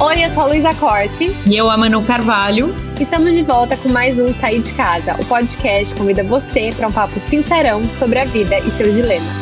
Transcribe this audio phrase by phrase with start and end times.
[0.00, 1.26] Oi, eu sou a Luísa Corte.
[1.46, 2.74] E eu, a Manu Carvalho.
[3.00, 5.14] Estamos de volta com mais um Sair de Casa.
[5.20, 9.32] O podcast convida você para um papo sincerão sobre a vida e seus dilemas.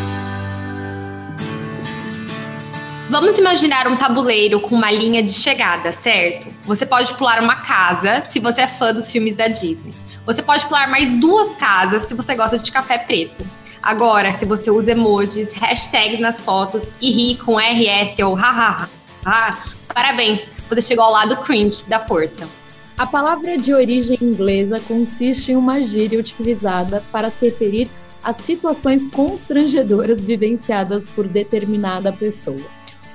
[3.08, 6.48] Vamos imaginar um tabuleiro com uma linha de chegada, certo?
[6.64, 9.94] Você pode pular uma casa se você é fã dos filmes da Disney.
[10.26, 13.44] Você pode pular mais duas casas se você gosta de café preto.
[13.82, 18.88] Agora, se você usa emojis, hashtags nas fotos e ri com RS ou hahaha,
[19.92, 22.48] parabéns, você chegou ao lado cringe da força.
[22.96, 27.90] A palavra de origem inglesa consiste em uma gíria utilizada para se referir
[28.22, 32.60] a situações constrangedoras vivenciadas por determinada pessoa.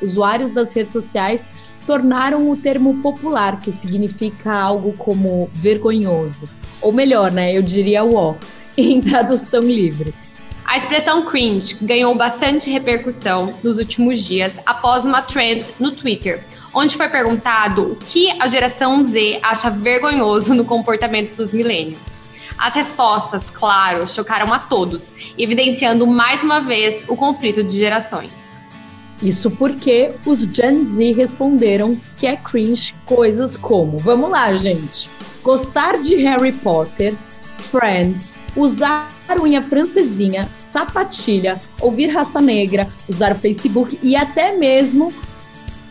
[0.01, 1.45] Usuários das redes sociais
[1.85, 6.49] tornaram o termo popular, que significa algo como vergonhoso.
[6.81, 7.57] Ou melhor, né?
[7.57, 8.35] Eu diria o
[8.77, 10.13] em tradução livre.
[10.65, 16.43] A expressão cringe ganhou bastante repercussão nos últimos dias após uma trend no Twitter,
[16.77, 21.97] onde foi perguntado o que a geração Z acha vergonhoso no comportamento dos milênios.
[22.55, 25.01] As respostas, claro, chocaram a todos,
[25.35, 28.29] evidenciando mais uma vez o conflito de gerações.
[29.23, 35.09] Isso porque os Gen Z responderam que é cringe coisas como: vamos lá, gente,
[35.41, 37.15] gostar de Harry Potter,
[37.71, 39.09] Friends, usar
[39.41, 45.11] unha francesinha, sapatilha, ouvir raça negra, usar Facebook e até mesmo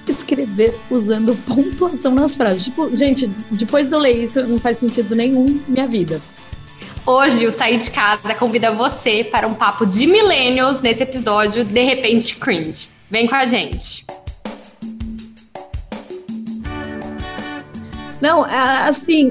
[0.08, 2.64] escrever usando pontuação nas frases.
[2.64, 6.20] Tipo, gente, depois de eu ler isso, não faz sentido nenhum na minha vida.
[7.04, 11.82] Hoje, o Sair de Casa convida você para um papo de millennials nesse episódio De
[11.82, 12.88] Repente Cringe.
[13.08, 14.04] Vem com a gente.
[18.20, 19.30] Não, assim.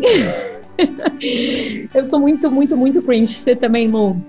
[1.94, 3.34] eu sou muito, muito, muito cringe.
[3.34, 4.22] Você também, Lu?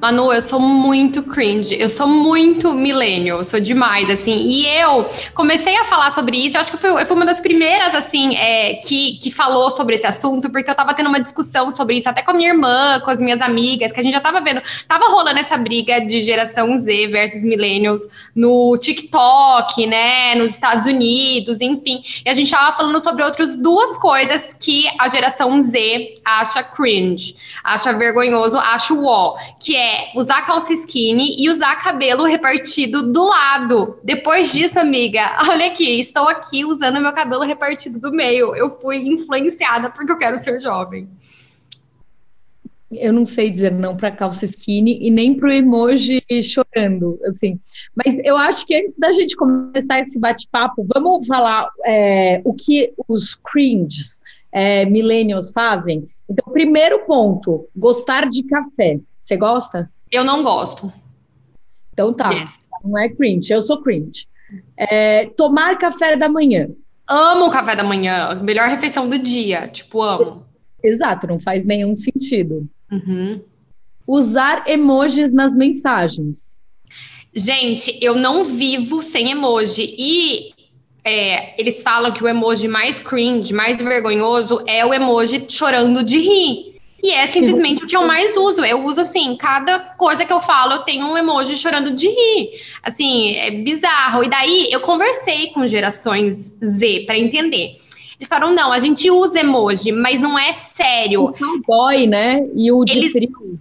[0.00, 4.36] Manu, eu sou muito cringe, eu sou muito millennial, sou demais, assim.
[4.36, 7.24] E eu comecei a falar sobre isso, eu acho que eu fui, eu fui uma
[7.24, 11.20] das primeiras, assim, é, que, que falou sobre esse assunto, porque eu tava tendo uma
[11.20, 14.12] discussão sobre isso, até com a minha irmã, com as minhas amigas, que a gente
[14.12, 18.02] já tava vendo, tava rolando essa briga de geração Z versus millennials
[18.34, 22.02] no TikTok, né, nos Estados Unidos, enfim.
[22.24, 27.34] E a gente tava falando sobre outras duas coisas que a geração Z acha cringe,
[27.64, 33.24] acha vergonhoso, acha uó, que é é usar calça skinny e usar cabelo repartido do
[33.24, 33.98] lado.
[34.04, 38.54] Depois disso, amiga, olha aqui, estou aqui usando meu cabelo repartido do meio.
[38.54, 41.08] Eu fui influenciada porque eu quero ser jovem.
[42.90, 47.58] Eu não sei dizer não para calça skinny e nem para o emoji chorando, assim.
[47.94, 52.92] Mas eu acho que antes da gente começar esse bate-papo, vamos falar é, o que
[53.08, 54.20] os cringes
[54.52, 56.06] é, millennials fazem.
[56.30, 59.00] Então, primeiro ponto, gostar de café.
[59.26, 59.90] Você gosta?
[60.12, 60.92] Eu não gosto.
[61.92, 62.32] Então tá.
[62.32, 62.48] É.
[62.84, 64.28] Não é cringe, eu sou cringe.
[64.76, 66.68] É, tomar café da manhã.
[67.08, 69.66] Amo o café da manhã, melhor refeição do dia.
[69.66, 70.46] Tipo, amo.
[70.80, 72.68] Exato, não faz nenhum sentido.
[72.92, 73.42] Uhum.
[74.06, 76.60] Usar emojis nas mensagens.
[77.34, 79.92] Gente, eu não vivo sem emoji.
[79.98, 80.52] E
[81.02, 86.18] é, eles falam que o emoji mais cringe, mais vergonhoso, é o emoji chorando de
[86.18, 86.75] rir.
[87.06, 88.64] E é simplesmente o que eu mais uso.
[88.64, 92.60] Eu uso assim, cada coisa que eu falo, eu tenho um emoji chorando de rir.
[92.82, 94.24] Assim, é bizarro.
[94.24, 97.76] E daí eu conversei com gerações Z para entender.
[98.18, 101.26] Eles falaram: não, a gente usa emoji, mas não é sério.
[101.26, 102.44] O cowboy, né?
[102.56, 103.56] E o de eles, frio.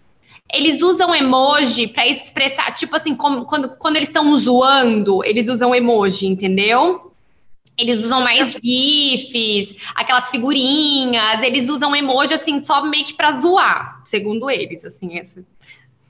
[0.51, 5.75] Eles usam emoji para expressar, tipo assim, como, quando, quando eles estão zoando, eles usam
[5.75, 7.11] emoji, entendeu?
[7.77, 14.01] Eles usam mais GIFs, aquelas figurinhas, eles usam emoji assim, só meio que pra zoar,
[14.05, 15.17] segundo eles, assim.
[15.17, 15.45] Esse,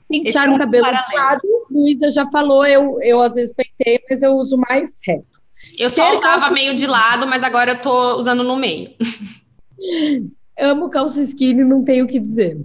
[0.08, 1.08] Pentear o cabelo paralelo.
[1.08, 5.40] de lado, Luísa já falou, eu, eu às vezes pentei, mas eu uso mais reto.
[5.76, 8.90] Eu só usava meio de lado, mas agora eu tô usando no meio.
[10.58, 12.56] Amo calça skinny, não tenho o que dizer.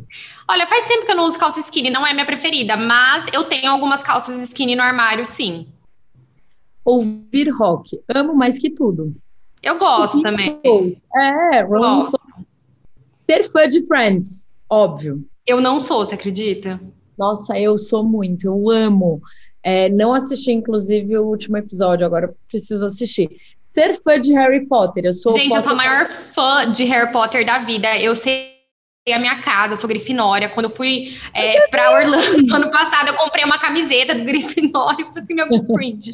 [0.48, 3.45] Olha, faz tempo que eu não uso calça skinny, não é minha preferida, mas eu
[3.45, 5.68] tenho algumas calças skinny no armário, sim
[6.83, 7.99] ouvir rock.
[8.13, 9.15] Amo mais que tudo.
[9.61, 10.59] Eu gosto tipo, também.
[11.15, 12.47] É, Rolling Stone.
[13.21, 15.23] Ser fã de Friends, óbvio.
[15.45, 16.79] Eu não sou, você acredita?
[17.17, 19.21] Nossa, eu sou muito, eu amo.
[19.63, 23.29] É, não assisti, inclusive, o último episódio, agora preciso assistir.
[23.61, 25.37] Ser fã de Harry Potter, eu sou.
[25.37, 27.95] Gente, eu sou a maior fã de Harry Potter da vida.
[27.99, 28.51] Eu sei
[29.09, 30.49] a minha casa, eu sou Grifinória.
[30.49, 35.05] Quando eu fui é, pra Orlando ano passado, eu comprei uma camiseta do Grifinória e
[35.05, 36.11] falei assim, meu cringe.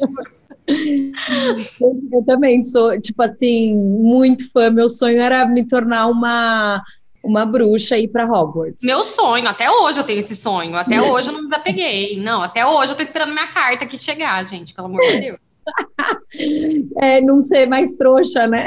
[1.80, 4.70] Eu também sou, tipo assim, muito fã.
[4.70, 6.82] Meu sonho era me tornar uma,
[7.22, 8.84] uma bruxa e ir pra Hogwarts.
[8.84, 10.76] Meu sonho, até hoje eu tenho esse sonho.
[10.76, 12.20] Até hoje eu não me desapeguei.
[12.20, 15.38] Não, até hoje eu tô esperando minha carta aqui chegar, gente, pelo amor de Deus.
[17.00, 18.66] é, não ser mais trouxa, né?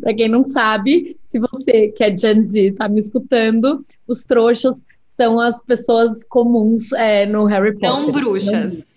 [0.00, 4.84] Para quem não sabe, se você que é Gen Z tá me escutando, os trouxas
[5.08, 7.88] são as pessoas comuns é, no Harry Potter.
[7.88, 8.78] Não bruxas.
[8.78, 8.93] Não,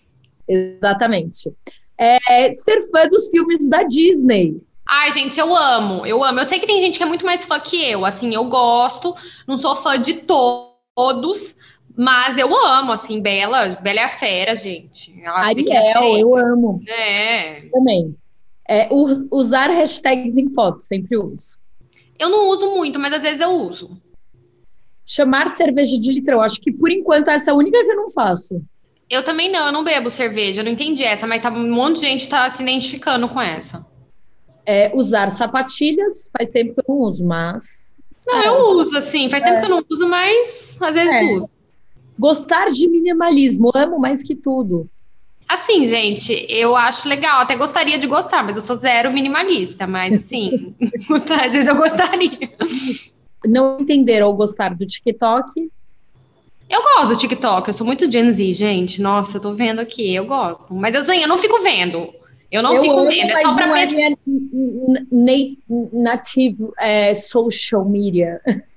[0.47, 1.53] exatamente.
[1.97, 4.61] É, ser fã dos filmes da Disney.
[4.89, 6.39] Ai, gente, eu amo, eu amo.
[6.39, 8.05] Eu sei que tem gente que é muito mais fã que eu.
[8.05, 9.15] Assim, eu gosto,
[9.45, 11.55] não sou fã de todos,
[11.95, 15.19] mas eu amo, assim, Bela, Bela é a fera, gente.
[15.21, 16.81] Ela Ariel, eu amo.
[16.87, 17.61] É.
[17.71, 18.15] Também.
[18.69, 18.87] É,
[19.31, 21.57] usar hashtags em fotos, sempre uso.
[22.19, 23.97] Eu não uso muito, mas às vezes eu uso.
[25.05, 26.41] Chamar cerveja de litrão.
[26.41, 28.61] Acho que por enquanto essa é a única que eu não faço.
[29.09, 31.95] Eu também não, eu não bebo cerveja, eu não entendi essa, mas tá, um monte
[31.95, 33.85] de gente tá se identificando com essa.
[34.65, 37.95] É, usar sapatilhas, faz tempo que eu não uso, mas.
[38.25, 39.45] Não, é, eu uso, assim, faz é.
[39.45, 41.23] tempo que eu não uso, mas às vezes é.
[41.23, 41.49] uso.
[42.19, 44.89] Gostar de minimalismo, amo mais que tudo.
[45.47, 50.17] Assim, gente, eu acho legal, até gostaria de gostar, mas eu sou zero minimalista, mas
[50.17, 50.75] assim,
[51.09, 52.51] às vezes eu gostaria.
[53.45, 55.71] Não entender ou gostar do TikTok.
[56.69, 59.01] Eu gosto do TikTok, eu sou muito Gen Z, gente.
[59.01, 60.73] Nossa, eu tô vendo aqui, eu gosto.
[60.73, 62.13] Mas eu, eu não fico vendo.
[62.51, 63.81] Eu não eu fico amo, vendo, é só pra não ver.
[63.81, 64.15] É
[65.11, 65.57] minha
[65.93, 68.41] native é, social media.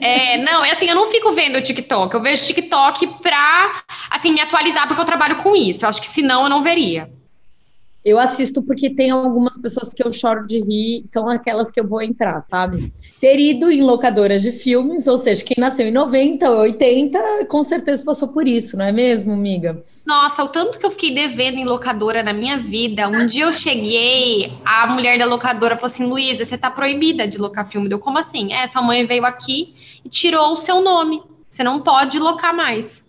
[0.00, 2.14] É, não, é assim, eu não fico vendo o TikTok.
[2.14, 5.84] Eu vejo TikTok pra, assim, me atualizar, porque eu trabalho com isso.
[5.84, 7.10] Eu acho que senão eu não veria.
[8.02, 11.86] Eu assisto porque tem algumas pessoas que eu choro de rir, são aquelas que eu
[11.86, 12.90] vou entrar, sabe?
[13.20, 18.02] Ter ido em locadoras de filmes, ou seja, quem nasceu em 90, 80, com certeza
[18.02, 19.82] passou por isso, não é mesmo, amiga?
[20.06, 23.06] Nossa, o tanto que eu fiquei devendo em locadora na minha vida.
[23.06, 27.36] Um dia eu cheguei, a mulher da locadora falou assim: Luísa, você tá proibida de
[27.36, 27.88] locar filme.
[27.88, 28.52] Deu como assim?
[28.52, 31.22] É, sua mãe veio aqui e tirou o seu nome.
[31.50, 33.02] Você não pode locar mais.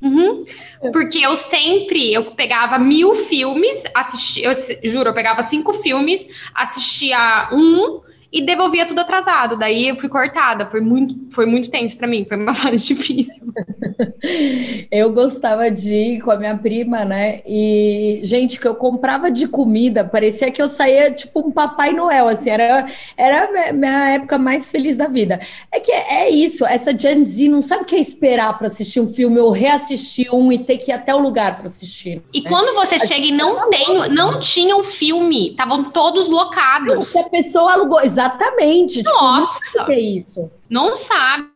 [0.00, 0.44] Uhum.
[0.92, 4.52] Porque eu sempre, eu pegava mil filmes, assisti, eu
[4.84, 8.00] juro, eu pegava cinco filmes, assistia um,
[8.32, 9.56] e devolvia tudo atrasado.
[9.56, 10.66] Daí eu fui cortada.
[10.66, 13.42] Foi muito, foi muito tenso para mim, foi uma fase difícil.
[14.90, 17.40] eu gostava de ir com a minha prima, né?
[17.46, 22.28] E, gente, que eu comprava de comida, parecia que eu saía tipo um Papai Noel,
[22.28, 22.86] assim, era,
[23.16, 25.40] era a minha época mais feliz da vida.
[25.72, 29.00] É que é isso, essa Gen Z não sabe o que é esperar para assistir
[29.00, 32.22] um filme ou reassistir um e ter que ir até o lugar para assistir.
[32.32, 32.50] E né?
[32.50, 37.08] quando você a chega e não tem, não tinha o um filme, estavam todos locados.
[37.08, 39.02] Se a pessoa alugou, Exatamente.
[39.04, 39.60] Nossa!
[39.70, 40.50] Tipo, é isso.
[40.68, 41.48] Não sabe.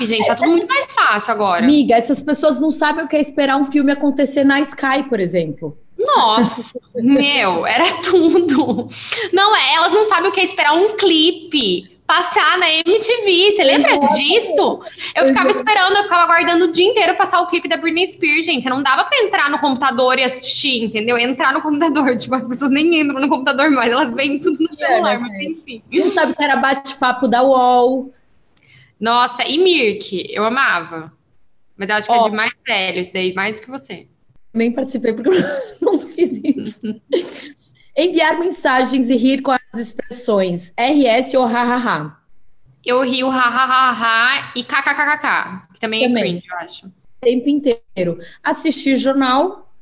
[0.00, 1.62] Gente, tá tudo muito mais fácil agora.
[1.62, 5.20] Amiga, essas pessoas não sabem o que é esperar um filme acontecer na Sky, por
[5.20, 5.78] exemplo.
[5.96, 6.64] Nossa,
[6.96, 8.88] meu, era tudo.
[9.32, 13.52] Não é, elas não sabem o que é esperar um clipe passar na MTV.
[13.52, 14.80] Você lembra disso?
[15.14, 18.44] Eu ficava esperando, eu ficava aguardando o dia inteiro passar o clipe da Britney Spears,
[18.44, 18.68] gente.
[18.68, 21.18] Não dava pra entrar no computador e assistir, entendeu?
[21.18, 22.16] Entrar no computador.
[22.24, 25.82] Tipo, as pessoas nem entram no computador mais, elas veem tudo no celular, mas enfim.
[25.92, 28.12] Não sabe que era bate-papo da UOL.
[29.00, 31.12] Nossa, e Mirk, eu amava.
[31.76, 32.26] Mas eu acho que oh.
[32.26, 34.06] é de mais velho, isso daí, mais do que você.
[34.52, 35.34] Nem participei porque eu
[35.80, 37.00] não fiz isso.
[37.96, 42.16] Enviar mensagens e rir com as expressões RS ou hahaha.
[42.84, 46.86] Eu rio hahaha e kkkk, que também, também, é cringe, eu acho.
[46.86, 48.18] O tempo inteiro.
[48.42, 49.72] Assistir jornal,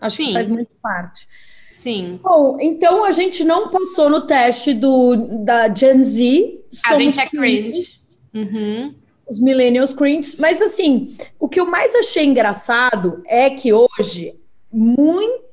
[0.00, 0.26] acho Sim.
[0.28, 1.28] que faz muito parte.
[1.70, 2.18] Sim.
[2.22, 6.64] Bom, então a gente não passou no teste do, da Gen Z.
[6.86, 8.00] A gente é cringe.
[8.34, 8.94] Uhum.
[9.28, 10.36] Os millennials cringe.
[10.38, 14.34] Mas assim, o que eu mais achei engraçado é que hoje,
[14.72, 15.47] muito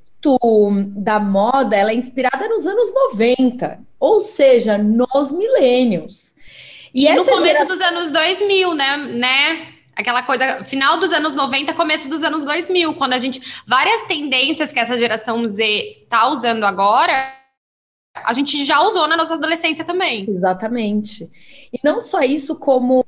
[0.95, 6.35] da moda ela é inspirada nos anos 90, ou seja, nos milênios.
[6.93, 8.97] E, e no começo dos anos 2000, né?
[8.97, 9.67] né?
[9.95, 13.41] Aquela coisa, final dos anos 90, começo dos anos 2000, quando a gente.
[13.67, 17.33] Várias tendências que essa geração Z tá usando agora,
[18.23, 20.25] a gente já usou na nossa adolescência também.
[20.29, 21.29] Exatamente.
[21.71, 23.03] E não só isso, como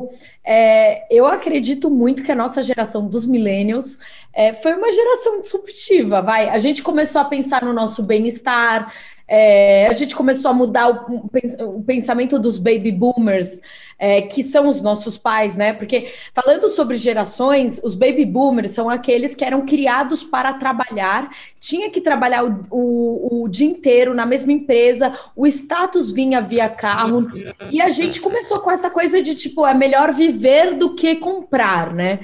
[0.46, 3.98] é, eu acredito muito que a nossa geração dos millennials
[4.34, 6.50] é, foi uma geração disruptiva, vai.
[6.50, 8.94] A gente começou a pensar no nosso bem-estar,
[9.27, 11.29] É, a gente começou a mudar o,
[11.75, 13.60] o pensamento dos baby boomers,
[14.00, 15.74] é, que são os nossos pais, né?
[15.74, 21.29] Porque falando sobre gerações, os baby boomers são aqueles que eram criados para trabalhar,
[21.60, 26.69] tinha que trabalhar o, o, o dia inteiro na mesma empresa, o status vinha via
[26.69, 27.27] carro,
[27.69, 31.93] e a gente começou com essa coisa de tipo, é melhor viver do que comprar,
[31.93, 32.19] né?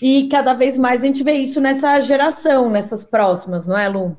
[0.00, 4.16] E cada vez mais a gente vê isso nessa geração, nessas próximas, não é, Lu?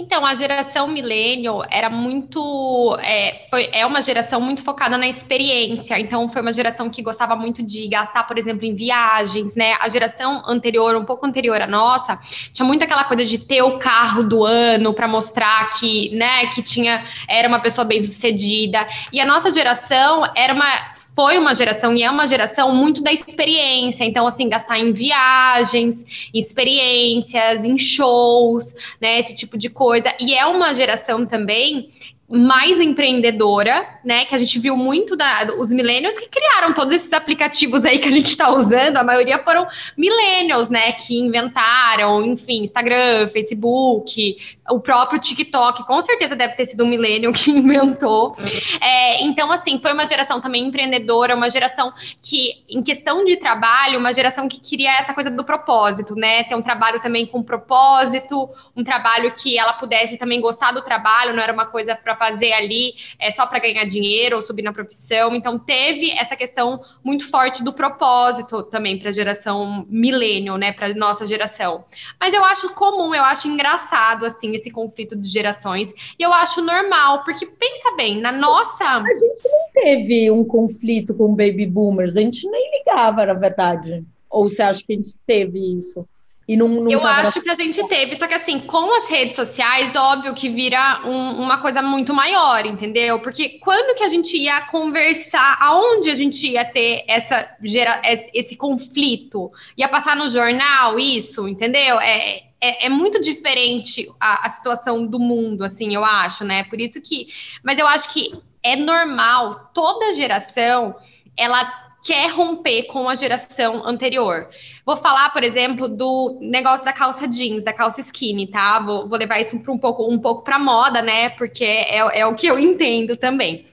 [0.00, 2.96] Então, a geração millennial era muito.
[3.02, 5.98] É, foi, é uma geração muito focada na experiência.
[5.98, 9.74] Então, foi uma geração que gostava muito de gastar, por exemplo, em viagens, né?
[9.80, 12.16] A geração anterior, um pouco anterior à nossa,
[12.52, 16.62] tinha muito aquela coisa de ter o carro do ano para mostrar que, né, que
[16.62, 18.86] tinha, era uma pessoa bem sucedida.
[19.12, 23.12] E a nossa geração era uma foi uma geração e é uma geração muito da
[23.12, 24.04] experiência.
[24.04, 29.18] Então, assim, gastar em viagens, experiências, em shows, né?
[29.18, 30.14] Esse tipo de coisa.
[30.20, 31.88] E é uma geração também
[32.30, 34.26] mais empreendedora, né?
[34.26, 38.08] Que a gente viu muito da, os millennials que criaram todos esses aplicativos aí que
[38.08, 38.98] a gente está usando.
[38.98, 39.66] A maioria foram
[39.96, 40.92] millennials, né?
[40.92, 44.36] Que inventaram, enfim, Instagram, Facebook,
[44.68, 45.86] o próprio TikTok.
[45.86, 48.36] Com certeza deve ter sido um millennial que inventou.
[48.78, 53.98] É, então, assim, foi uma geração também empreendedora, uma geração que, em questão de trabalho,
[53.98, 56.44] uma geração que queria essa coisa do propósito, né?
[56.44, 61.34] Ter um trabalho também com propósito, um trabalho que ela pudesse também gostar do trabalho,
[61.34, 64.72] não era uma coisa para fazer ali é, só para ganhar dinheiro ou subir na
[64.72, 65.34] profissão.
[65.34, 70.72] Então, teve essa questão muito forte do propósito também para a geração milênio, né?
[70.72, 71.84] Para nossa geração.
[72.20, 75.92] Mas eu acho comum, eu acho engraçado, assim, esse conflito de gerações.
[76.18, 78.84] E eu acho normal, porque pensa bem, na nossa.
[78.84, 84.04] A gente não teve um conflito com baby boomers, a gente nem ligava, na verdade.
[84.30, 86.06] Ou você acha que a gente teve isso?
[86.48, 89.36] E não, não eu acho que a gente teve, só que assim, com as redes
[89.36, 93.20] sociais, óbvio que vira um, uma coisa muito maior, entendeu?
[93.20, 98.00] Porque quando que a gente ia conversar, aonde a gente ia ter essa gera,
[98.32, 99.52] esse conflito?
[99.76, 102.00] Ia passar no jornal isso, entendeu?
[102.00, 106.64] É, é, é, muito diferente a, a, situação do mundo, assim, eu acho, né?
[106.64, 107.28] Por isso que.
[107.62, 110.96] Mas eu acho que é normal, toda geração,
[111.36, 114.48] ela quer romper com a geração anterior.
[114.86, 118.80] Vou falar, por exemplo, do negócio da calça jeans, da calça skinny, tá?
[118.80, 121.28] Vou, vou levar isso para um pouco um pouco para moda, né?
[121.28, 123.66] Porque é, é o que eu entendo também.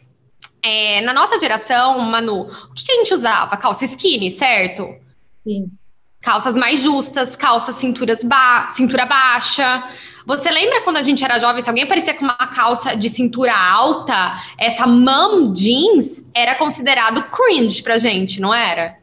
[0.61, 3.55] É, na nossa geração, Manu, o que, que a gente usava?
[3.55, 4.93] Calça skinny, certo?
[5.41, 5.71] Sim.
[6.19, 9.81] Calças mais justas, calças cinturas ba cintura baixa.
[10.25, 13.53] Você lembra quando a gente era jovem, se alguém aparecia com uma calça de cintura
[13.55, 18.97] alta, essa mom jeans era considerado cringe pra gente, não era?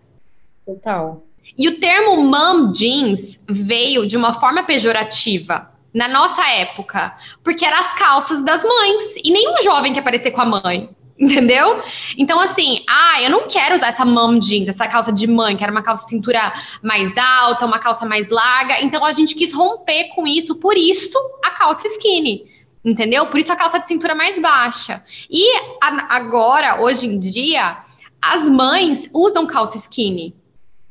[0.67, 1.23] Total.
[1.57, 7.79] E o termo mom jeans veio de uma forma pejorativa na nossa época, porque eram
[7.79, 9.15] as calças das mães.
[9.23, 10.91] E nenhum jovem quer aparecer com a mãe.
[11.19, 11.83] Entendeu?
[12.17, 15.63] Então, assim, ah, eu não quero usar essa mom jeans, essa calça de mãe, que
[15.63, 16.53] era uma calça cintura
[16.83, 18.81] mais alta, uma calça mais larga.
[18.83, 22.51] Então, a gente quis romper com isso, por isso a calça skinny.
[22.85, 23.27] Entendeu?
[23.27, 25.05] Por isso a calça de cintura mais baixa.
[25.31, 25.47] E
[25.81, 27.79] a, agora, hoje em dia,
[28.21, 30.35] as mães usam calça skinny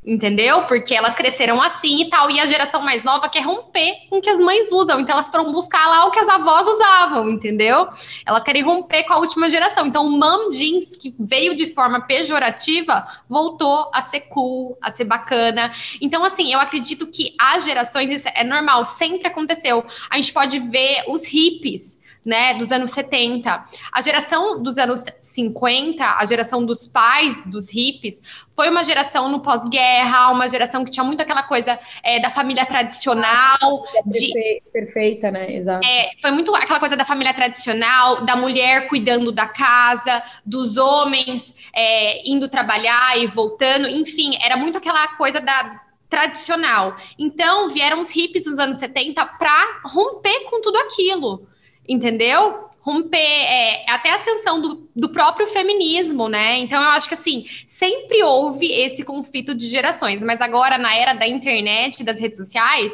[0.05, 0.63] entendeu?
[0.63, 4.22] Porque elas cresceram assim e tal, e a geração mais nova quer romper com o
[4.22, 7.88] que as mães usam, então elas foram buscar lá o que as avós usavam, entendeu?
[8.25, 9.86] Elas querem romper com a última geração.
[9.86, 15.05] Então, o mom jeans, que veio de forma pejorativa, voltou a ser cool, a ser
[15.05, 15.72] bacana.
[16.01, 19.86] Então, assim, eu acredito que as gerações, é normal, sempre aconteceu.
[20.10, 23.66] A gente pode ver os hippies, né, dos anos 70.
[23.92, 28.22] A geração dos anos 50, a geração dos pais dos hippies,
[28.56, 32.66] foi uma geração no pós-guerra, uma geração que tinha muito aquela coisa é, da família
[32.66, 33.84] tradicional.
[33.96, 35.51] É de, perfeita, né?
[35.54, 35.86] Exato.
[35.86, 41.54] É, foi muito aquela coisa da família tradicional, da mulher cuidando da casa, dos homens
[41.75, 46.98] é, indo trabalhar e voltando, enfim, era muito aquela coisa da tradicional.
[47.18, 51.48] Então, vieram os hippies nos anos 70 para romper com tudo aquilo
[51.88, 52.70] entendeu?
[52.82, 56.58] Romper é, até a ascensão do, do próprio feminismo, né?
[56.60, 61.14] Então eu acho que assim, sempre houve esse conflito de gerações, mas agora, na era
[61.14, 62.92] da internet, das redes sociais,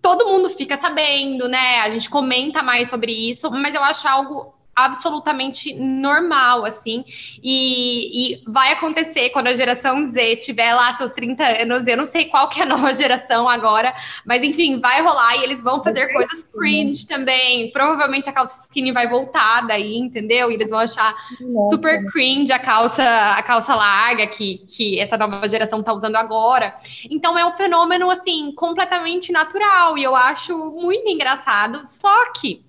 [0.00, 1.80] todo mundo fica sabendo, né?
[1.80, 7.02] A gente comenta mais sobre isso, mas eu acho algo absolutamente normal, assim,
[7.42, 12.04] e, e, vai acontecer quando a geração Z tiver lá seus 30 anos, eu não
[12.04, 13.94] sei qual que é a nova geração agora,
[14.26, 18.92] mas enfim, vai rolar e eles vão fazer coisas cringe também, provavelmente a calça skinny
[18.92, 20.50] vai voltar daí, entendeu?
[20.50, 21.76] E eles vão achar Nossa.
[21.76, 26.74] super cringe a calça, a calça larga que, que essa nova geração tá usando agora,
[27.10, 32.65] então é um fenômeno, assim, completamente natural, e eu acho muito engraçado, só que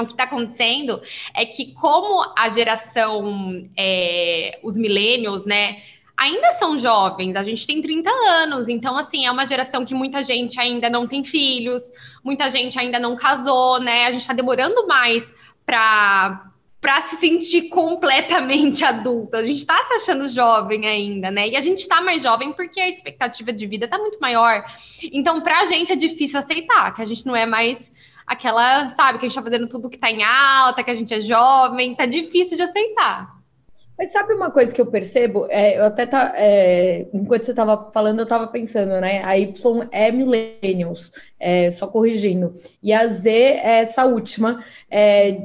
[0.00, 1.00] o que está acontecendo
[1.34, 5.82] é que como a geração, é, os millennials, né,
[6.16, 10.22] ainda são jovens, a gente tem 30 anos, então assim, é uma geração que muita
[10.22, 11.82] gente ainda não tem filhos,
[12.22, 14.06] muita gente ainda não casou, né?
[14.06, 15.32] A gente está demorando mais
[15.66, 16.48] para
[16.80, 19.36] para se sentir completamente adulta.
[19.36, 21.48] A gente está se achando jovem ainda, né?
[21.48, 24.64] E a gente está mais jovem porque a expectativa de vida está muito maior.
[25.12, 27.92] Então, para a gente é difícil aceitar que a gente não é mais
[28.32, 31.12] aquela, sabe, que a gente está fazendo tudo que está em alta, que a gente
[31.14, 33.42] é jovem, tá difícil de aceitar.
[33.96, 35.46] Mas sabe uma coisa que eu percebo?
[35.48, 39.22] É, eu até tá, é, enquanto você estava falando, eu estava pensando, né?
[39.24, 45.36] A Y é millennials, é, só corrigindo, e a Z é essa última, é,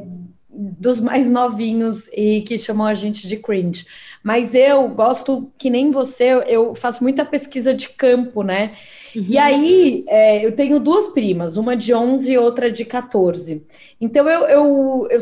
[0.49, 3.85] dos mais novinhos e que chamam a gente de cringe.
[4.23, 8.73] Mas eu gosto, que nem você, eu faço muita pesquisa de campo, né?
[9.17, 9.25] Uhum.
[9.27, 13.65] E aí, é, eu tenho duas primas, uma de 11 e outra de 14.
[13.99, 15.19] Então, eu, eu, eu,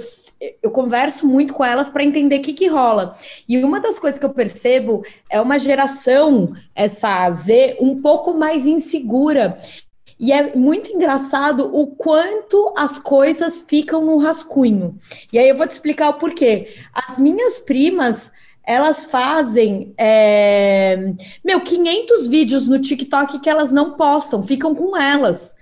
[0.64, 3.14] eu converso muito com elas para entender o que, que rola.
[3.48, 8.68] E uma das coisas que eu percebo é uma geração, essa Z, um pouco mais
[8.68, 9.56] insegura.
[10.20, 14.98] E é muito engraçado o quanto as coisas ficam no rascunho.
[15.32, 16.68] E aí eu vou te explicar o porquê.
[16.94, 18.30] As minhas primas,
[18.66, 21.14] elas fazem, é...
[21.44, 25.56] meu, 500 vídeos no TikTok que elas não postam, ficam com elas.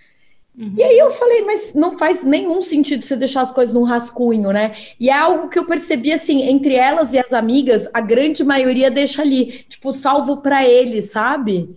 [0.57, 0.75] Uhum.
[0.77, 4.51] E aí eu falei, mas não faz nenhum sentido você deixar as coisas no rascunho,
[4.51, 4.75] né?
[4.99, 8.91] E é algo que eu percebi assim, entre elas e as amigas, a grande maioria
[8.91, 11.75] deixa ali, tipo, salvo para eles, sabe?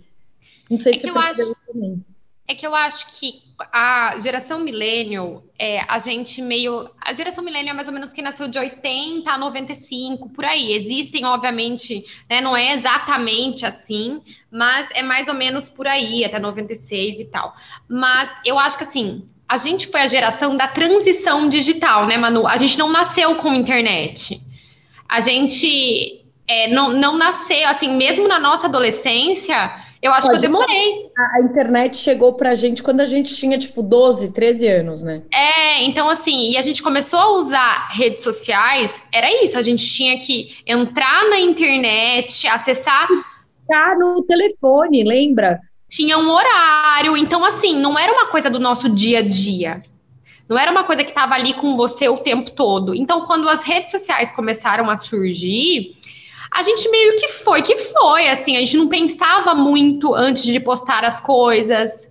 [0.69, 1.73] Não sei é se você percebeu acho...
[1.73, 2.05] também.
[2.47, 3.41] É que eu acho que
[3.73, 6.89] a geração millennial, é, a gente meio.
[7.01, 10.71] A geração millennial é mais ou menos que nasceu de 80 a 95, por aí.
[10.73, 16.39] Existem, obviamente, né, não é exatamente assim, mas é mais ou menos por aí, até
[16.39, 17.53] 96 e tal.
[17.87, 19.25] Mas eu acho que assim.
[19.49, 22.45] A gente foi a geração da transição digital, né, Manu?
[22.45, 24.41] A gente não nasceu com internet.
[25.07, 30.45] A gente é, não, não nasceu, assim, mesmo na nossa adolescência, eu acho Pode que
[30.45, 31.09] eu demorei.
[31.17, 35.23] A, a, internet chegou pra gente quando a gente tinha, tipo, 12, 13 anos, né?
[35.33, 39.85] É, então assim, e a gente começou a usar redes sociais, era isso, a gente
[39.85, 43.07] tinha que entrar na internet, acessar.
[43.67, 45.59] Tá no telefone, lembra?
[45.89, 49.81] Tinha um horário, então assim, não era uma coisa do nosso dia a dia.
[50.47, 52.95] Não era uma coisa que estava ali com você o tempo todo.
[52.95, 55.96] Então, quando as redes sociais começaram a surgir,
[56.57, 60.59] a gente meio que foi que foi, assim, a gente não pensava muito antes de
[60.59, 62.09] postar as coisas.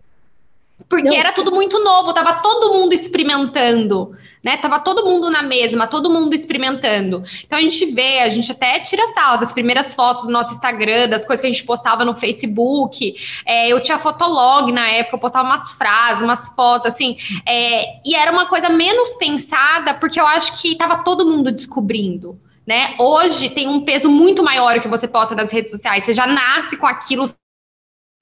[0.88, 1.16] Porque não.
[1.16, 4.56] era tudo muito novo, tava todo mundo experimentando, né?
[4.58, 7.24] Tava todo mundo na mesma, todo mundo experimentando.
[7.44, 11.08] Então a gente vê, a gente até tira sal das primeiras fotos do nosso Instagram,
[11.08, 13.16] das coisas que a gente postava no Facebook.
[13.44, 17.16] É, eu tinha fotolog na época, eu postava umas frases, umas fotos, assim.
[17.44, 22.38] É, e era uma coisa menos pensada, porque eu acho que tava todo mundo descobrindo
[22.66, 22.94] né?
[22.98, 26.04] Hoje tem um peso muito maior que você posta nas redes sociais.
[26.04, 27.30] Você já nasce com aquilo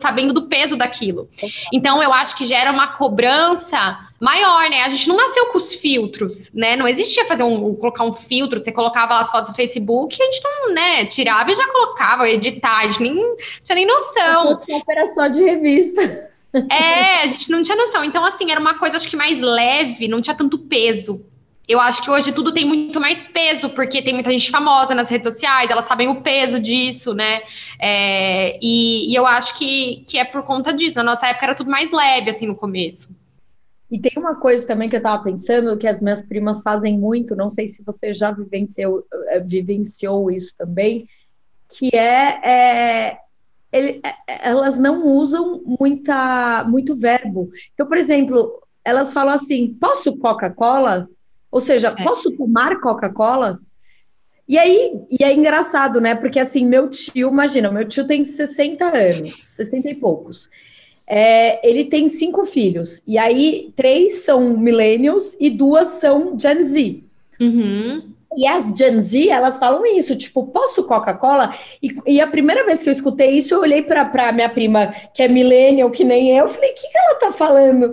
[0.02, 1.30] sabendo do peso daquilo.
[1.72, 4.82] Então eu acho que gera uma cobrança maior, né?
[4.82, 6.76] A gente não nasceu com os filtros, né?
[6.76, 10.42] Não existia fazer um colocar um filtro, você colocava as fotos no Facebook, a gente
[10.42, 14.58] não, né, tirava e já colocava, editar, a gente nem tinha nem noção.
[14.88, 16.30] Era só de revista.
[16.70, 18.04] É, a gente não tinha noção.
[18.04, 21.24] Então, assim, era uma coisa acho que mais leve, não tinha tanto peso
[21.66, 25.08] eu acho que hoje tudo tem muito mais peso, porque tem muita gente famosa nas
[25.08, 27.40] redes sociais, elas sabem o peso disso, né?
[27.80, 30.96] É, e, e, eu acho que, que é por conta disso.
[30.96, 33.08] Na nossa época era tudo mais leve, assim, no começo.
[33.90, 37.36] E tem uma coisa também que eu tava pensando, que as minhas primas fazem muito,
[37.36, 41.08] não sei se você já vivenciou, eh, vivenciou isso também,
[41.68, 43.18] que é, é
[43.72, 47.50] ele, é, elas não usam muita, muito verbo.
[47.72, 51.08] Então, por exemplo, elas falam assim: posso Coca-Cola?
[51.54, 52.02] Ou seja, certo.
[52.02, 53.60] posso tomar Coca-Cola?
[54.48, 56.16] E aí, e é engraçado, né?
[56.16, 60.50] Porque assim, meu tio, imagina, meu tio tem 60 anos, 60 e poucos.
[61.06, 67.04] É, ele tem cinco filhos, e aí três são millennials e duas são Gen Z.
[67.40, 68.02] Uhum.
[68.36, 71.54] E as Gen Z, elas falam isso, tipo, posso Coca-Cola?
[71.80, 75.22] E, e, a primeira vez que eu escutei isso, eu olhei para minha prima, que
[75.22, 77.92] é millennial, que nem eu, falei, o que, que ela tá falando?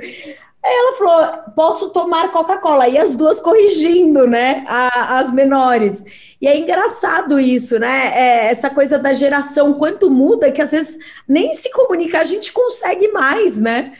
[0.64, 2.88] Aí ela falou: posso tomar Coca-Cola.
[2.88, 4.64] E as duas corrigindo, né?
[4.68, 6.36] A, as menores.
[6.40, 8.12] E é engraçado isso, né?
[8.16, 10.98] É, essa coisa da geração, quanto muda, que às vezes
[11.28, 13.94] nem se comunicar a gente consegue mais, né?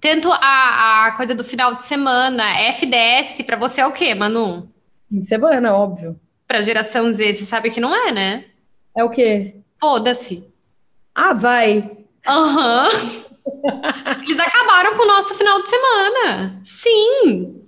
[0.00, 4.68] Tanto a, a coisa do final de semana, FDS, para você é o quê, Manu?
[5.08, 6.18] Fim de semana, óbvio.
[6.48, 8.44] Pra geração Z, você sabe que não é, né?
[8.96, 9.54] É o quê?
[9.80, 10.44] Foda-se.
[11.14, 11.88] Ah, vai.
[12.26, 12.88] Aham.
[12.88, 13.22] Uhum.
[14.24, 16.62] Eles acabaram com o nosso final de semana.
[16.64, 17.62] Sim.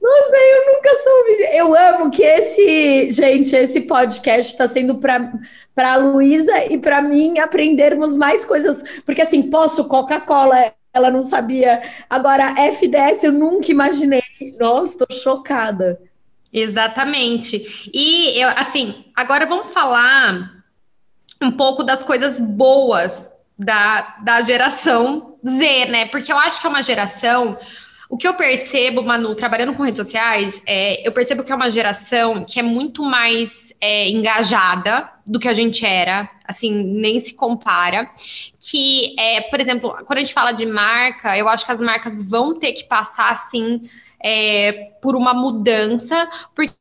[0.00, 1.56] Não sei, eu nunca soube.
[1.56, 7.38] Eu amo que esse, gente, esse podcast está sendo para a Luísa e para mim
[7.38, 9.00] aprendermos mais coisas.
[9.04, 11.82] Porque assim, posso Coca-Cola, ela não sabia.
[12.08, 14.22] Agora, FDS eu nunca imaginei.
[14.58, 16.00] Nossa, tô chocada.
[16.52, 17.90] Exatamente.
[17.92, 20.52] E eu, assim, agora vamos falar
[21.42, 26.06] um pouco das coisas boas da, da geração Z, né?
[26.06, 27.58] Porque eu acho que é uma geração.
[28.08, 31.70] O que eu percebo, Manu, trabalhando com redes sociais, é, eu percebo que é uma
[31.70, 37.34] geração que é muito mais é, engajada do que a gente era, assim, nem se
[37.34, 38.08] compara.
[38.60, 42.22] Que, é, por exemplo, quando a gente fala de marca, eu acho que as marcas
[42.22, 43.88] vão ter que passar, assim,
[44.22, 46.74] é, por uma mudança, porque,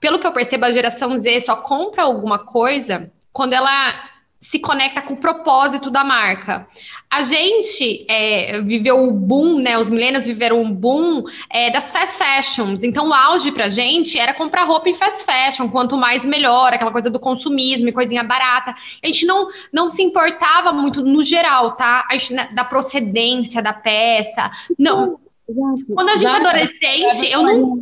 [0.00, 4.15] pelo que eu percebo, a geração Z só compra alguma coisa quando ela
[4.48, 6.66] se conecta com o propósito da marca.
[7.10, 9.76] A gente é, viveu o boom, né?
[9.76, 12.82] Os milênios viveram um boom é, das fast fashions.
[12.82, 16.92] Então, o auge pra gente era comprar roupa em fast fashion, quanto mais melhor, aquela
[16.92, 18.74] coisa do consumismo, coisinha barata.
[19.02, 22.06] A gente não, não se importava muito no geral, tá?
[22.08, 24.50] A gente, né, da procedência da peça.
[24.78, 25.18] Não.
[25.48, 25.94] Exato.
[25.94, 27.78] Quando a gente é adolescente, eu não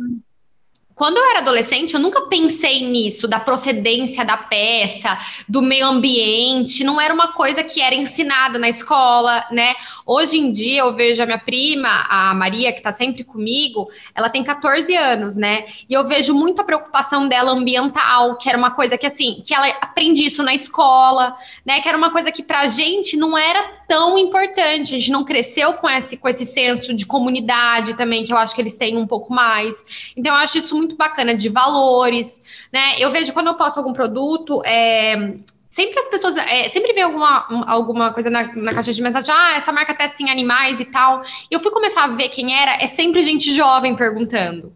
[0.95, 6.85] quando eu era adolescente, eu nunca pensei nisso, da procedência da peça, do meio ambiente,
[6.85, 9.75] não era uma coisa que era ensinada na escola, né?
[10.05, 14.29] Hoje em dia eu vejo a minha prima, a Maria, que tá sempre comigo, ela
[14.29, 15.65] tem 14 anos, né?
[15.89, 19.67] E eu vejo muita preocupação dela ambiental, que era uma coisa que assim, que ela
[19.81, 21.81] aprende isso na escola, né?
[21.81, 25.73] Que era uma coisa que pra gente não era tão importante, a gente não cresceu
[25.73, 29.07] com esse, com esse senso de comunidade também, que eu acho que eles têm um
[29.07, 29.83] pouco mais.
[30.15, 32.95] Então eu acho isso muito bacana de valores, né?
[32.99, 35.33] Eu vejo quando eu posto algum produto, é,
[35.69, 39.57] sempre as pessoas, é, sempre vem alguma, alguma coisa na, na, caixa de mensagem, ah,
[39.57, 41.21] essa marca testa em animais e tal.
[41.51, 44.73] E eu fui começar a ver quem era, é sempre gente jovem perguntando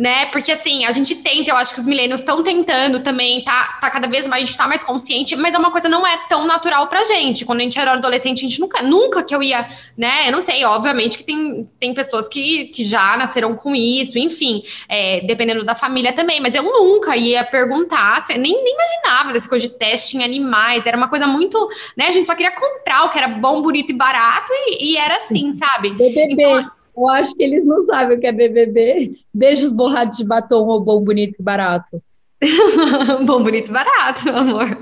[0.00, 0.24] né?
[0.32, 3.90] Porque assim, a gente tenta, eu acho que os milênios estão tentando também, tá, tá
[3.90, 6.46] cada vez mais, a gente tá mais consciente, mas é uma coisa não é tão
[6.46, 7.44] natural pra gente.
[7.44, 10.26] Quando a gente era adolescente, a gente nunca, nunca que eu ia, né?
[10.26, 14.62] Eu não sei, obviamente que tem, tem pessoas que, que já nasceram com isso, enfim,
[14.88, 19.68] é, dependendo da família também, mas eu nunca ia perguntar, nem, nem imaginava dessa coisa
[19.68, 22.06] de teste em animais, era uma coisa muito, né?
[22.06, 25.16] A gente só queria comprar o que era bom, bonito e barato, e, e era
[25.16, 25.90] assim, sabe?
[25.90, 26.32] BBB.
[26.32, 29.12] Então, eu acho que eles não sabem o que é BBB.
[29.32, 32.02] Beijos borrados de batom ou bom, bonito e barato.
[33.26, 34.78] bom, bonito e barato, amor.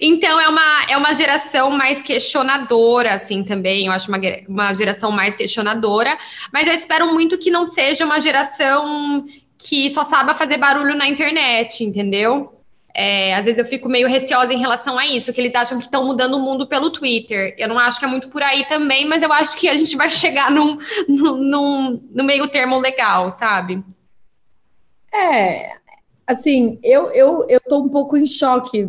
[0.00, 3.86] Então, é uma, é uma geração mais questionadora, assim, também.
[3.86, 6.18] Eu acho uma, uma geração mais questionadora.
[6.52, 9.24] Mas eu espero muito que não seja uma geração
[9.58, 12.61] que só saiba fazer barulho na internet, entendeu?
[12.94, 15.84] É, às vezes eu fico meio receosa em relação a isso, que eles acham que
[15.84, 17.54] estão mudando o mundo pelo Twitter.
[17.58, 19.96] Eu não acho que é muito por aí também, mas eu acho que a gente
[19.96, 20.78] vai chegar num,
[21.08, 23.82] num, num, meio termo legal, sabe?
[25.12, 25.70] É,
[26.26, 28.88] assim, eu, eu, eu tô um pouco em choque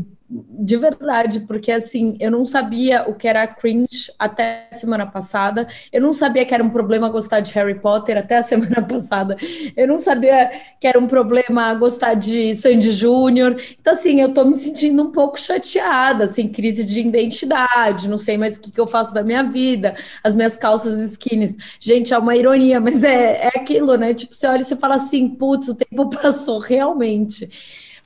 [0.50, 5.68] de verdade, porque assim, eu não sabia o que era cringe até semana passada.
[5.92, 9.38] Eu não sabia que era um problema gostar de Harry Potter até a semana passada.
[9.78, 13.62] Eu não sabia que era um problema gostar de Sandy Júnior.
[13.80, 18.38] Então, assim, eu tô me sentindo um pouco chateada, assim, crise de identidade, não sei
[18.38, 19.94] mais o que, que eu faço da minha vida,
[20.24, 21.56] as minhas calças skinnies.
[21.80, 24.14] Gente, é uma ironia, mas é, é aquilo, né?
[24.14, 27.50] Tipo, você olha e você fala assim, putz, o tempo passou realmente.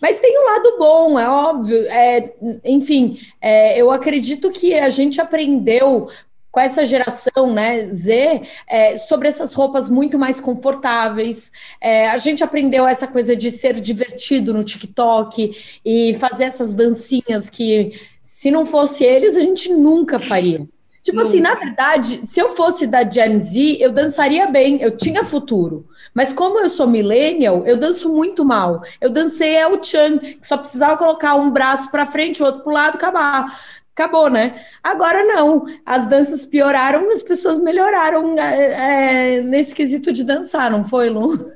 [0.01, 1.86] Mas tem o um lado bom, é óbvio.
[1.89, 2.33] É,
[2.63, 6.07] enfim, é, eu acredito que a gente aprendeu
[6.51, 11.51] com essa geração né, Z é, sobre essas roupas muito mais confortáveis.
[11.79, 15.55] É, a gente aprendeu essa coisa de ser divertido no TikTok
[15.86, 20.67] e fazer essas dancinhas que, se não fosse eles, a gente nunca faria.
[21.08, 25.24] Tipo assim, na verdade, se eu fosse da Gen Z, eu dançaria bem, eu tinha
[25.24, 25.88] futuro.
[26.13, 28.82] Mas como eu sou millennial, eu danço muito mal.
[29.00, 32.70] Eu dancei El Chan, que só precisava colocar um braço para frente, o outro para
[32.70, 33.58] o lado, acabar.
[33.96, 34.62] Acabou, né?
[34.84, 35.63] Agora não.
[35.86, 41.54] As danças pioraram, as pessoas melhoraram é, é, nesse quesito de dançar, não foi, Lu?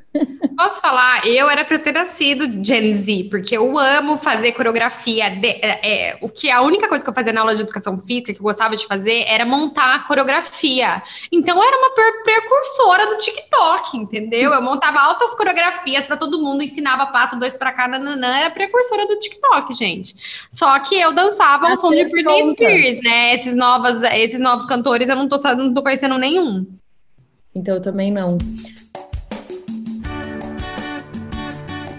[0.57, 1.25] Posso falar?
[1.25, 5.29] Eu era para ter nascido Gen Z, porque eu amo fazer coreografia.
[5.29, 5.79] De, é,
[6.11, 8.39] é, o que a única coisa que eu fazia na aula de educação física, que
[8.39, 11.01] eu gostava de fazer, era montar coreografia.
[11.31, 11.91] Então eu era uma
[12.23, 14.53] precursora do TikTok, entendeu?
[14.53, 19.07] Eu montava altas coreografias para todo mundo, ensinava passo dois para cada nanã, era precursora
[19.07, 20.15] do TikTok, gente.
[20.51, 23.33] Só que eu dançava o som de Britney Spears, né?
[23.35, 26.67] Esses novos, esses novos cantores eu não tô, não tô conhecendo nenhum.
[27.55, 28.37] Então eu também não.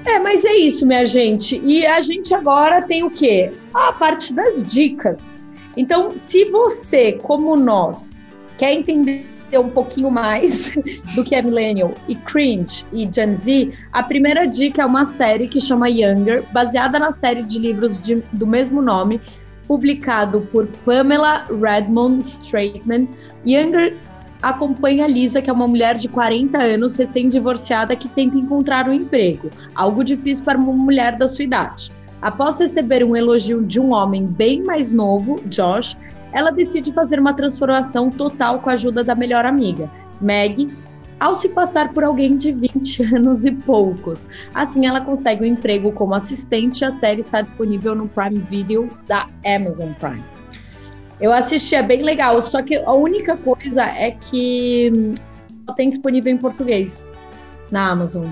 [0.04, 1.60] É, mas é isso, minha gente.
[1.64, 3.52] E a gente agora tem o quê?
[3.72, 5.46] A parte das dicas.
[5.76, 10.72] Então, se você, como nós, quer entender um pouquinho mais
[11.14, 15.48] do que é Millennial e Cringe e Gen Z, a primeira dica é uma série
[15.48, 19.20] que chama Younger, baseada na série de livros de, do mesmo nome,
[19.66, 23.08] publicado por Pamela Redmond Straitman.
[23.46, 23.94] Younger
[24.42, 29.48] acompanha Lisa, que é uma mulher de 40 anos, recém-divorciada, que tenta encontrar um emprego,
[29.74, 31.92] algo difícil para uma mulher da sua idade.
[32.20, 35.96] Após receber um elogio de um homem bem mais novo, Josh,
[36.32, 40.68] ela decide fazer uma transformação total com a ajuda da melhor amiga, Meg,
[41.20, 44.26] ao se passar por alguém de 20 anos e poucos.
[44.52, 46.84] Assim, ela consegue um emprego como assistente.
[46.84, 50.31] A série está disponível no Prime Video da Amazon Prime.
[51.22, 55.14] Eu assisti, é bem legal, só que a única coisa é que
[55.64, 57.12] só tem disponível em português
[57.70, 58.26] na Amazon.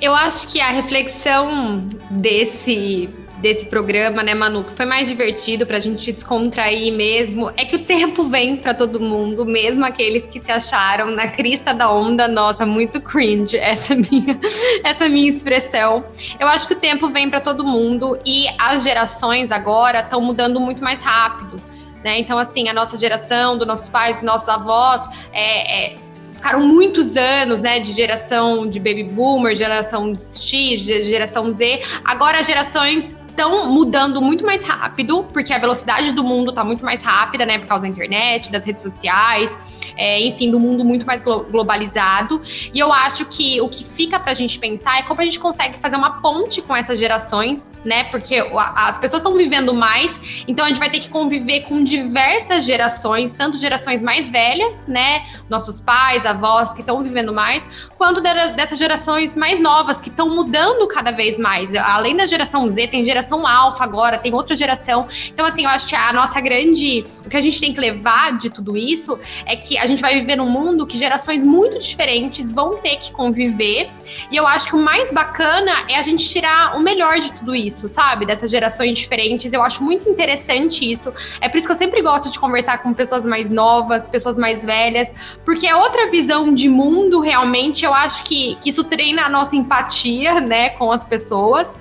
[0.00, 5.78] Eu acho que a reflexão desse desse programa, né, Manu, que foi mais divertido pra
[5.78, 10.50] gente descontrair mesmo, é que o tempo vem para todo mundo, mesmo aqueles que se
[10.50, 14.38] acharam na crista da onda, nossa, muito cringe essa minha
[14.84, 16.04] essa minha expressão.
[16.38, 20.60] Eu acho que o tempo vem para todo mundo e as gerações agora estão mudando
[20.60, 21.60] muito mais rápido.
[22.06, 22.20] Né?
[22.20, 25.98] Então, assim, a nossa geração, dos nossos pais, dos nossos avós, é, é,
[26.32, 31.82] ficaram muitos anos, né, de geração de baby boomer, geração X, geração Z.
[32.04, 37.02] Agora gerações estão mudando muito mais rápido, porque a velocidade do mundo está muito mais
[37.02, 37.58] rápida, né?
[37.58, 39.56] Por causa da internet, das redes sociais,
[39.94, 42.40] é, enfim, do mundo muito mais glo globalizado.
[42.72, 45.38] E eu acho que o que fica para a gente pensar é como a gente
[45.38, 48.04] consegue fazer uma ponte com essas gerações, né?
[48.04, 48.36] Porque
[48.74, 50.10] as pessoas estão vivendo mais,
[50.48, 55.26] então a gente vai ter que conviver com diversas gerações, tanto gerações mais velhas, né?
[55.48, 57.62] Nossos pais, avós que estão vivendo mais,
[57.98, 61.74] quanto dessas gerações mais novas que estão mudando cada vez mais.
[61.74, 65.08] Além da geração Z, tem geração geração alfa agora, tem outra geração.
[65.28, 67.04] Então, assim, eu acho que a nossa grande.
[67.24, 70.14] O que a gente tem que levar de tudo isso é que a gente vai
[70.14, 73.90] viver num mundo que gerações muito diferentes vão ter que conviver.
[74.30, 77.54] E eu acho que o mais bacana é a gente tirar o melhor de tudo
[77.54, 78.24] isso, sabe?
[78.24, 79.52] Dessas gerações diferentes.
[79.52, 81.12] Eu acho muito interessante isso.
[81.40, 84.64] É por isso que eu sempre gosto de conversar com pessoas mais novas, pessoas mais
[84.64, 85.08] velhas,
[85.44, 87.84] porque é outra visão de mundo, realmente.
[87.84, 91.74] Eu acho que, que isso treina a nossa empatia, né, com as pessoas.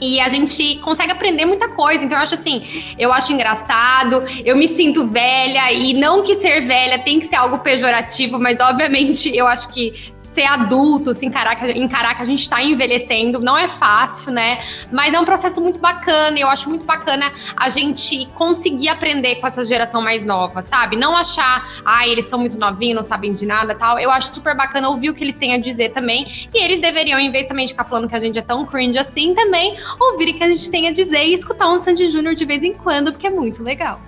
[0.00, 2.04] E a gente consegue aprender muita coisa.
[2.04, 6.60] Então, eu acho assim, eu acho engraçado, eu me sinto velha, e não que ser
[6.60, 11.76] velha tem que ser algo pejorativo, mas obviamente eu acho que ser adulto, se encarar,
[11.76, 14.60] encarar que a gente está envelhecendo, não é fácil, né?
[14.92, 19.36] Mas é um processo muito bacana e eu acho muito bacana a gente conseguir aprender
[19.36, 20.96] com essa geração mais nova, sabe?
[20.96, 23.98] Não achar, ah, eles são muito novinhos, não sabem de nada tal.
[23.98, 26.48] Eu acho super bacana ouvir o que eles têm a dizer também.
[26.54, 28.96] E eles deveriam, em vez também de ficar falando que a gente é tão cringe
[28.96, 32.36] assim, também ouvir o que a gente tem a dizer e escutar um Sandy Júnior
[32.36, 34.00] de vez em quando, porque é muito legal.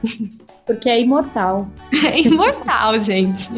[0.64, 1.68] Porque é imortal.
[2.04, 3.50] É imortal, gente.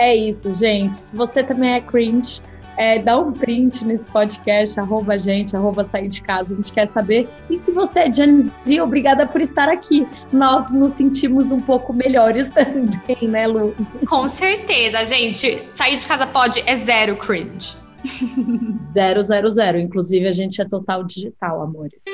[0.00, 0.96] É isso, gente.
[0.96, 2.40] Se você também é cringe,
[2.78, 6.72] é, dá um print nesse podcast, arroba a gente, arroba sair de casa, a gente
[6.72, 7.28] quer saber.
[7.50, 10.06] E se você é Gen Z, obrigada por estar aqui.
[10.32, 13.74] Nós nos sentimos um pouco melhores também, né, Lu?
[14.08, 15.68] Com certeza, gente.
[15.74, 17.76] Sair de casa pode é zero cringe.
[18.94, 19.78] Zero, zero, zero.
[19.78, 22.04] Inclusive, a gente é total digital, amores.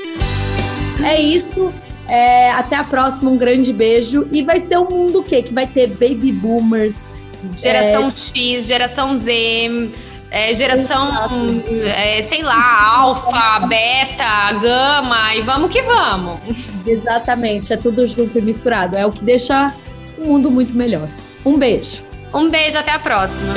[1.05, 1.71] É isso.
[2.09, 3.31] É, até a próxima.
[3.31, 4.27] Um grande beijo.
[4.33, 5.43] E vai ser um mundo o quê?
[5.43, 7.05] Que vai ter baby boomers,
[7.59, 8.11] Geração é...
[8.11, 9.91] X, geração Z,
[10.31, 11.09] é, geração,
[11.85, 16.39] é, sei lá, alfa, beta, gama, e vamos que vamos.
[16.87, 18.97] Exatamente, é tudo junto e misturado.
[18.97, 19.73] É o que deixa
[20.19, 21.09] o mundo muito melhor.
[21.45, 22.03] Um beijo.
[22.35, 23.55] Um beijo, até a próxima.